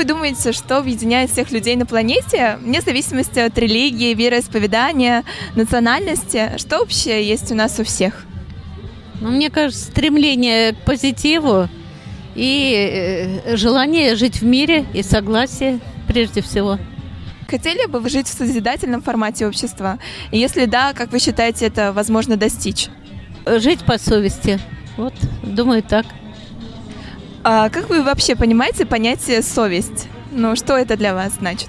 вы 0.00 0.06
думаете, 0.06 0.52
что 0.52 0.78
объединяет 0.78 1.30
всех 1.30 1.50
людей 1.50 1.76
на 1.76 1.84
планете, 1.84 2.58
вне 2.62 2.80
зависимости 2.80 3.38
от 3.38 3.58
религии, 3.58 4.14
вероисповедания, 4.14 5.24
национальности? 5.54 6.52
Что 6.56 6.80
общее 6.80 7.22
есть 7.22 7.52
у 7.52 7.54
нас 7.54 7.78
у 7.78 7.84
всех? 7.84 8.24
Ну, 9.20 9.28
мне 9.28 9.50
кажется, 9.50 9.84
стремление 9.84 10.72
к 10.72 10.78
позитиву 10.86 11.68
и 12.34 13.42
э, 13.44 13.56
желание 13.58 14.16
жить 14.16 14.40
в 14.40 14.44
мире 14.46 14.86
и 14.94 15.02
согласие 15.02 15.80
прежде 16.08 16.40
всего. 16.40 16.78
Хотели 17.46 17.84
бы 17.84 18.00
вы 18.00 18.08
жить 18.08 18.26
в 18.26 18.32
созидательном 18.32 19.02
формате 19.02 19.46
общества? 19.46 19.98
И 20.30 20.38
если 20.38 20.64
да, 20.64 20.94
как 20.94 21.12
вы 21.12 21.18
считаете, 21.18 21.66
это 21.66 21.92
возможно 21.92 22.38
достичь? 22.38 22.88
Жить 23.44 23.80
по 23.80 23.98
совести. 23.98 24.58
Вот, 24.96 25.12
думаю, 25.42 25.82
так. 25.82 26.06
А 27.42 27.70
как 27.70 27.88
вы 27.88 28.02
вообще 28.02 28.36
понимаете 28.36 28.84
понятие 28.84 29.42
совесть? 29.42 30.08
Ну, 30.30 30.56
что 30.56 30.76
это 30.76 30.96
для 30.96 31.14
вас 31.14 31.34
значит? 31.38 31.68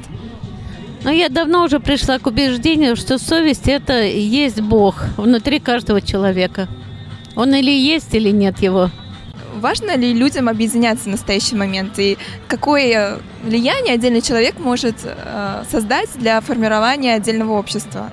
Ну, 1.03 1.09
я 1.11 1.29
давно 1.29 1.63
уже 1.63 1.79
пришла 1.79 2.19
к 2.19 2.27
убеждению, 2.27 2.95
что 2.95 3.17
совесть– 3.17 3.63
это 3.67 4.03
есть 4.03 4.61
Бог 4.61 5.03
внутри 5.17 5.59
каждого 5.59 6.01
человека. 6.01 6.67
Он 7.35 7.53
или 7.55 7.71
есть, 7.71 8.13
или 8.13 8.29
нет 8.29 8.59
его. 8.59 8.89
Важно 9.55 9.95
ли 9.95 10.13
людям 10.13 10.49
объединяться 10.49 11.05
в 11.05 11.07
настоящий 11.07 11.55
момент? 11.55 11.97
И 11.97 12.17
какое 12.47 13.19
влияние 13.43 13.95
отдельный 13.95 14.21
человек 14.21 14.59
может 14.59 14.95
э, 15.03 15.63
создать 15.71 16.09
для 16.15 16.39
формирования 16.41 17.15
отдельного 17.15 17.53
общества? 17.53 18.11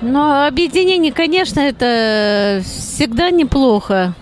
Ну, 0.00 0.46
объединение, 0.46 1.12
конечно, 1.12 1.60
это 1.60 2.62
всегда 2.64 3.30
неплохо. 3.30 4.14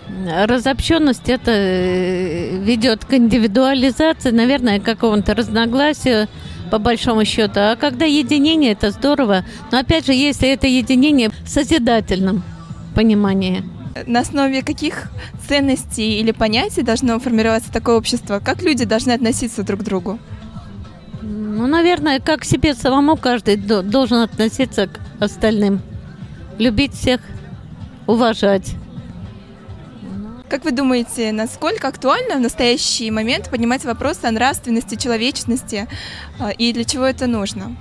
Разобщенность 0.45 1.29
это 1.29 1.51
э, 1.51 2.57
ведет 2.57 3.05
к 3.05 3.13
индивидуализации, 3.13 4.31
наверное, 4.31 4.79
к 4.79 4.83
какому-то 4.83 5.33
разногласию 5.33 6.27
по 6.69 6.77
большому 6.79 7.25
счету. 7.25 7.59
А 7.59 7.75
когда 7.75 8.05
единение, 8.05 8.71
это 8.71 8.91
здорово. 8.91 9.43
Но 9.71 9.79
опять 9.79 10.05
же, 10.05 10.13
если 10.13 10.49
это 10.49 10.67
единение 10.67 11.29
в 11.29 11.49
созидательном 11.49 12.43
понимании. 12.95 13.63
На 14.07 14.21
основе 14.21 14.61
каких 14.61 15.11
ценностей 15.47 16.19
или 16.19 16.31
понятий 16.31 16.81
должно 16.81 17.19
формироваться 17.19 17.71
такое 17.71 17.97
общество? 17.97 18.39
Как 18.39 18.61
люди 18.61 18.85
должны 18.85 19.11
относиться 19.11 19.63
друг 19.63 19.81
к 19.81 19.83
другу? 19.83 20.19
Ну, 21.21 21.67
наверное, 21.67 22.19
как 22.19 22.41
к 22.41 22.45
себе 22.45 22.73
самому 22.73 23.17
каждый 23.17 23.57
должен 23.57 24.19
относиться 24.19 24.87
к 24.87 24.99
остальным. 25.19 25.81
Любить 26.57 26.93
всех, 26.93 27.21
уважать. 28.07 28.75
Как 30.51 30.65
вы 30.65 30.73
думаете, 30.73 31.31
насколько 31.31 31.87
актуально 31.87 32.35
в 32.35 32.41
настоящий 32.41 33.09
момент 33.09 33.49
поднимать 33.49 33.85
вопросы 33.85 34.25
о 34.25 34.31
нравственности, 34.31 34.95
человечности 34.95 35.87
а, 36.39 36.49
и 36.49 36.73
для 36.73 36.83
чего 36.83 37.05
это 37.05 37.25
нужно? 37.25 37.77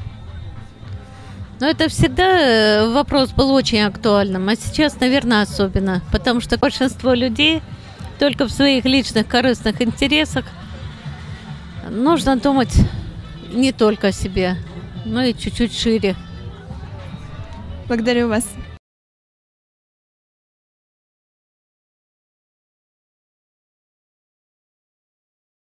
Ну, 1.59 1.67
это 1.67 1.89
всегда 1.89 2.39
э, 2.39 2.93
вопрос 2.93 3.33
был 3.33 3.51
очень 3.51 3.81
актуальным, 3.81 4.49
а 4.49 4.55
сейчас, 4.55 5.01
наверное, 5.01 5.43
особенно, 5.43 6.01
потому 6.13 6.41
что 6.41 6.59
большинство 6.59 7.13
людей 7.13 7.61
только 8.21 8.45
в 8.45 8.53
своих 8.53 8.85
личных 8.85 9.27
корыстных 9.27 9.83
интересах 9.83 10.45
нужно 11.91 12.37
думать 12.37 12.77
не 13.53 13.73
только 13.73 14.07
о 14.07 14.13
себе, 14.13 14.57
но 15.05 15.23
и 15.23 15.35
чуть-чуть 15.35 15.77
шире. 15.77 16.15
Благодарю 17.89 18.29
вас. 18.29 18.45